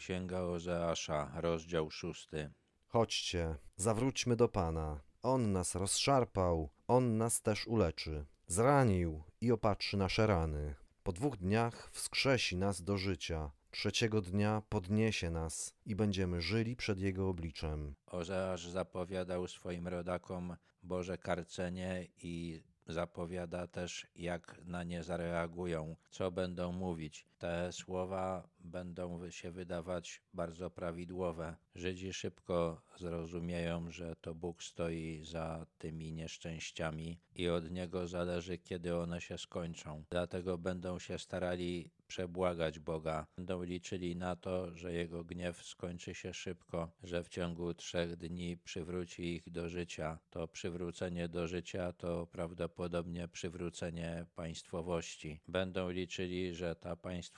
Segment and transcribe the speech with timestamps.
[0.00, 2.50] Księga Ozeasza, rozdział szósty.
[2.86, 5.00] Chodźcie, zawróćmy do Pana.
[5.22, 8.26] On nas rozszarpał, On nas też uleczy.
[8.46, 10.74] Zranił i opatrzy nasze rany.
[11.02, 13.50] Po dwóch dniach wskrzesi nas do życia.
[13.70, 17.94] Trzeciego dnia podniesie nas i będziemy żyli przed Jego obliczem.
[18.06, 26.72] Ozeasz zapowiadał swoim rodakom Boże karcenie i zapowiada też, jak na nie zareagują, co będą
[26.72, 27.29] mówić.
[27.40, 31.56] Te słowa będą się wydawać bardzo prawidłowe.
[31.74, 38.96] Żydzi szybko zrozumieją, że to Bóg stoi za tymi nieszczęściami i od Niego zależy, kiedy
[38.96, 40.04] one się skończą.
[40.10, 43.26] Dlatego będą się starali przebłagać Boga.
[43.36, 48.56] Będą liczyli na to, że Jego gniew skończy się szybko, że w ciągu trzech dni
[48.56, 50.18] przywróci ich do życia.
[50.30, 55.40] To przywrócenie do życia to prawdopodobnie przywrócenie państwowości.
[55.48, 57.29] Będą liczyli, że ta państwowość,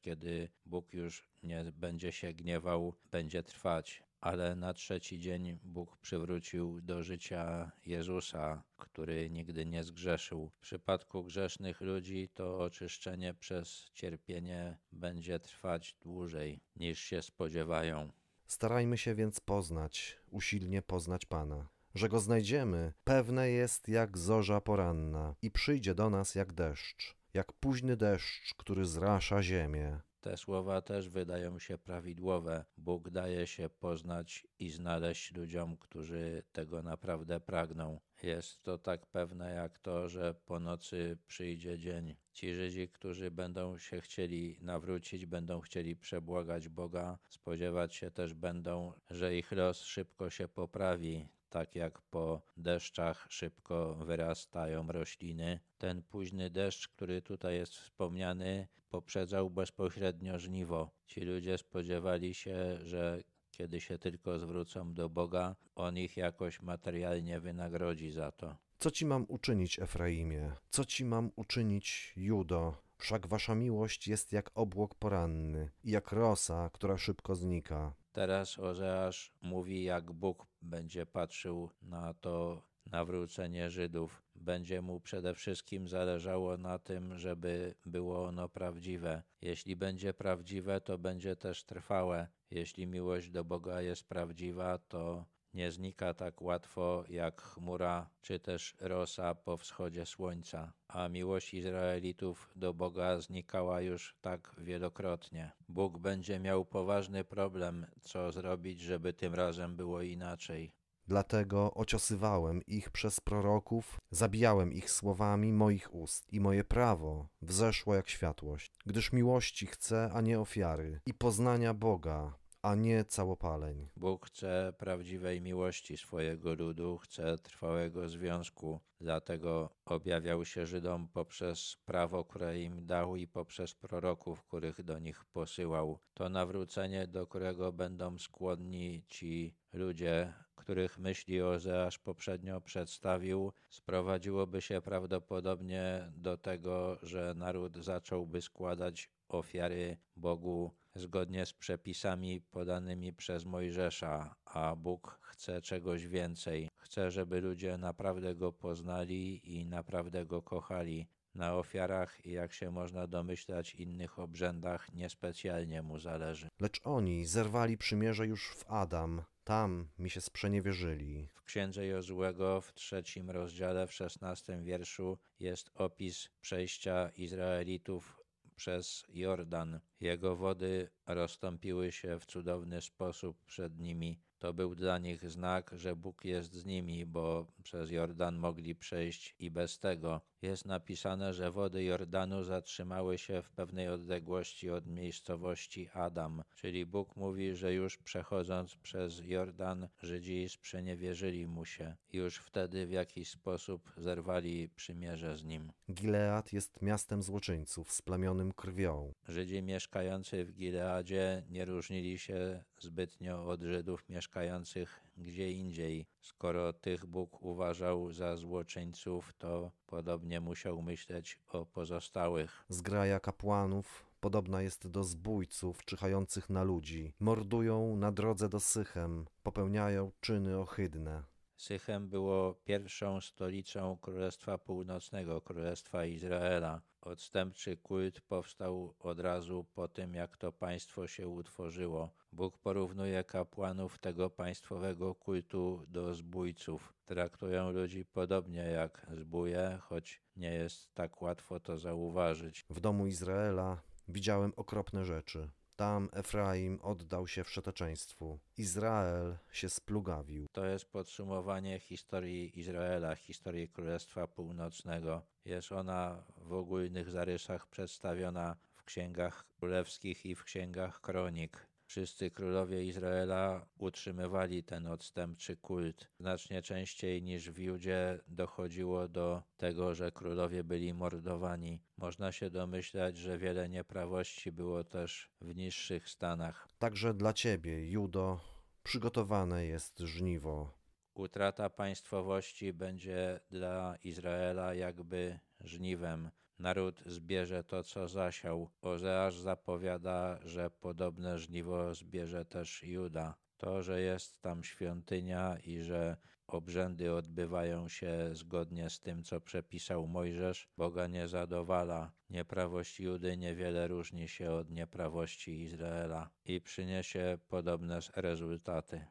[0.00, 6.80] kiedy Bóg już nie będzie się gniewał, będzie trwać ale na trzeci dzień Bóg przywrócił
[6.80, 10.48] do życia Jezusa, który nigdy nie zgrzeszył.
[10.48, 18.12] W przypadku grzesznych ludzi to oczyszczenie przez cierpienie będzie trwać dłużej niż się spodziewają.
[18.46, 21.68] Starajmy się więc poznać, usilnie poznać Pana.
[21.94, 27.52] Że go znajdziemy, pewne jest jak zorza poranna i przyjdzie do nas jak deszcz, jak
[27.52, 30.00] późny deszcz, który zrasza ziemię.
[30.20, 32.64] Te słowa też wydają się prawidłowe.
[32.76, 38.00] Bóg daje się poznać i znaleźć ludziom, którzy tego naprawdę pragną.
[38.22, 42.16] Jest to tak pewne jak to, że po nocy przyjdzie dzień.
[42.32, 48.92] Ci Żydzi, którzy będą się chcieli nawrócić, będą chcieli przebłagać Boga, spodziewać się też będą,
[49.10, 55.60] że ich los szybko się poprawi tak jak po deszczach szybko wyrastają rośliny.
[55.78, 60.90] Ten późny deszcz, który tutaj jest wspomniany, poprzedzał bezpośrednio żniwo.
[61.06, 67.40] Ci ludzie spodziewali się, że kiedy się tylko zwrócą do Boga, On ich jakoś materialnie
[67.40, 68.56] wynagrodzi za to.
[68.78, 70.52] Co ci mam uczynić, Efraimie?
[70.70, 72.76] Co ci mam uczynić, Judo?
[72.98, 77.94] Wszak wasza miłość jest jak obłok poranny i jak rosa, która szybko znika.
[78.12, 84.22] Teraz Ozeasz mówi, jak Bóg będzie patrzył na to nawrócenie Żydów.
[84.34, 89.22] Będzie mu przede wszystkim zależało na tym, żeby było ono prawdziwe.
[89.42, 92.28] Jeśli będzie prawdziwe, to będzie też trwałe.
[92.50, 95.24] Jeśli miłość do Boga jest prawdziwa, to
[95.54, 102.50] nie znika tak łatwo jak chmura czy też rosa po wschodzie słońca, a miłość Izraelitów
[102.56, 105.52] do Boga znikała już tak wielokrotnie.
[105.68, 110.72] Bóg będzie miał poważny problem, co zrobić, żeby tym razem było inaczej.
[111.10, 118.08] Dlatego ociosywałem ich przez proroków, zabijałem ich słowami moich ust i moje prawo wzeszło jak
[118.08, 123.88] światłość, gdyż miłości chcę, a nie ofiary, i poznania Boga, a nie całopaleń.
[123.96, 132.24] Bóg chce prawdziwej miłości swojego ludu, chce trwałego związku, dlatego objawiał się Żydom poprzez prawo,
[132.24, 135.98] które im dał i poprzez proroków, których do nich posyłał.
[136.14, 144.80] To nawrócenie, do którego będą skłonni ci ludzie, których myśli Ozeasz poprzednio przedstawił, sprowadziłoby się
[144.80, 154.34] prawdopodobnie do tego, że naród zacząłby składać ofiary Bogu zgodnie z przepisami podanymi przez Mojżesza,
[154.44, 156.68] a Bóg chce czegoś więcej.
[156.76, 161.06] Chce, żeby ludzie naprawdę go poznali i naprawdę go kochali.
[161.34, 166.48] Na ofiarach i jak się można domyślać innych obrzędach niespecjalnie mu zależy.
[166.60, 171.28] Lecz oni zerwali przymierze już w Adam, tam mi się sprzeniewierzyli.
[171.34, 178.20] W księdze Jozłego w trzecim rozdziale, w szesnastym wierszu jest opis przejścia Izraelitów
[178.56, 179.80] przez Jordan.
[180.00, 184.20] Jego wody rozstąpiły się w cudowny sposób przed nimi.
[184.38, 189.34] To był dla nich znak, że Bóg jest z nimi, bo przez Jordan mogli przejść
[189.38, 190.20] i bez tego.
[190.42, 197.16] Jest napisane, że wody Jordanu zatrzymały się w pewnej odległości od miejscowości Adam, czyli Bóg
[197.16, 201.96] mówi, że już przechodząc przez Jordan, Żydzi sprzeniewierzyli mu się.
[202.12, 205.72] Już wtedy w jakiś sposób zerwali przymierze z nim.
[205.92, 209.14] Gilead jest miastem złoczyńców, splamionym krwią.
[209.28, 216.06] Żydzi mieszkający w Gileadzie nie różnili się zbytnio od Żydów mieszkających gdzie indziej.
[216.20, 222.64] Skoro tych Bóg uważał za złoczyńców, to podobnie musiał myśleć o pozostałych.
[222.68, 227.12] Zgraja kapłanów podobna jest do zbójców czyhających na ludzi.
[227.20, 231.22] Mordują na drodze do Sychem, popełniają czyny ohydne.
[231.56, 236.80] Sychem było pierwszą stolicą Królestwa Północnego, Królestwa Izraela.
[237.00, 242.10] Odstępczy kult powstał od razu po tym, jak to państwo się utworzyło.
[242.32, 246.94] Bóg porównuje kapłanów tego państwowego kultu do zbójców.
[247.06, 252.64] Traktują ludzi podobnie jak zbóje, choć nie jest tak łatwo to zauważyć.
[252.70, 255.50] W domu Izraela widziałem okropne rzeczy.
[255.80, 258.38] Tam Efraim oddał się wszeteczeństwu.
[258.56, 260.46] Izrael się splugawił.
[260.52, 265.22] To jest podsumowanie historii Izraela, historii Królestwa Północnego.
[265.44, 271.69] Jest ona w ogólnych zarysach przedstawiona w księgach królewskich i w księgach kronik.
[271.90, 276.08] Wszyscy królowie Izraela utrzymywali ten odstępczy kult.
[276.20, 281.78] Znacznie częściej niż w Judzie dochodziło do tego, że królowie byli mordowani.
[281.96, 286.68] Można się domyślać, że wiele nieprawości było też w niższych stanach.
[286.78, 288.40] Także dla ciebie, Judo,
[288.82, 290.72] przygotowane jest żniwo.
[291.14, 296.30] Utrata państwowości będzie dla Izraela jakby żniwem.
[296.60, 298.70] Naród zbierze to, co zasiał.
[298.82, 303.34] Ozeasz zapowiada, że podobne żniwo zbierze też Juda.
[303.56, 306.16] To, że jest tam świątynia i że
[306.46, 312.12] obrzędy odbywają się zgodnie z tym, co przepisał Mojżesz, Boga nie zadowala.
[312.30, 319.04] Nieprawość Judy niewiele różni się od nieprawości Izraela i przyniesie podobne rezultaty.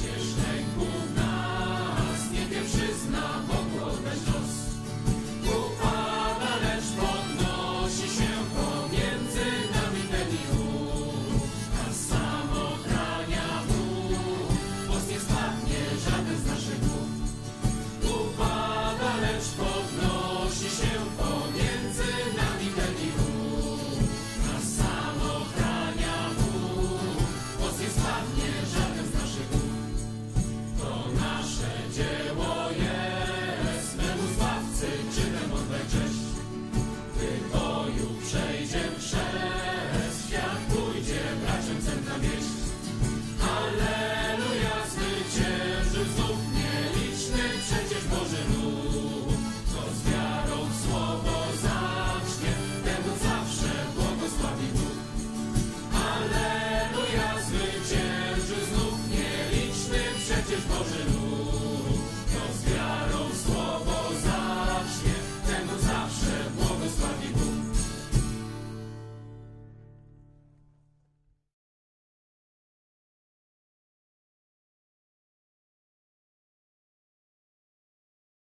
[0.00, 0.47] Yeah.